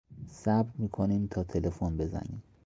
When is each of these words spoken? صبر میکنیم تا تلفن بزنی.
صبر 0.27 0.69
میکنیم 0.77 1.27
تا 1.27 1.43
تلفن 1.43 1.97
بزنی. 1.97 2.41